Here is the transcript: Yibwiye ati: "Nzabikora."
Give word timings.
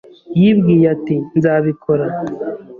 Yibwiye 0.39 0.85
ati: 0.95 1.15
"Nzabikora." 1.37 2.05